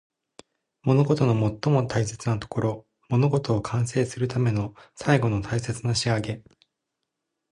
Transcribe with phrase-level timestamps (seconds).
[0.81, 2.87] 物事の最も大切なところ。
[3.09, 6.43] 物事を完成するための最後の大切な仕上げ。